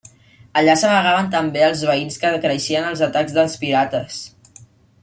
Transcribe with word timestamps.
Allà 0.61 0.73
s'amagaven 0.83 1.29
també 1.35 1.61
els 1.67 1.83
veïns 1.91 2.17
quan 2.25 2.39
creixien 2.47 2.89
els 2.93 3.05
atacs 3.11 3.39
dels 3.39 3.59
pirates. 3.67 4.21